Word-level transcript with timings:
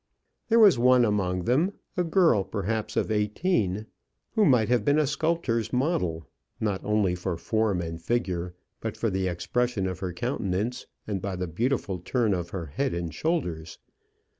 There 0.49 0.57
was 0.57 0.79
one 0.79 1.05
among 1.05 1.43
them, 1.43 1.73
a 1.95 2.03
girl, 2.03 2.43
perhaps 2.43 2.97
of 2.97 3.11
eighteen, 3.11 3.85
who 4.33 4.45
might 4.45 4.67
have 4.67 4.83
been 4.83 4.97
a 4.97 5.05
sculptor's 5.05 5.71
model, 5.71 6.25
not 6.59 6.83
only 6.83 7.13
for 7.13 7.37
form 7.37 7.81
and 7.81 8.01
figure, 8.01 8.55
but 8.79 8.97
for 8.97 9.11
the 9.11 9.27
expression 9.27 9.85
of 9.85 9.99
her 9.99 10.11
countenance 10.11 10.87
and 11.05 11.21
the 11.21 11.45
beautiful 11.45 11.99
turn 11.99 12.33
of 12.33 12.49
her 12.49 12.65
head 12.65 12.95
and 12.95 13.13
shoulders. 13.13 13.77